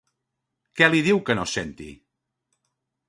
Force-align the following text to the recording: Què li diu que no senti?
Què 0.79 0.87
li 0.93 1.03
diu 1.07 1.21
que 1.27 1.35
no 1.41 1.45
senti? 1.53 1.91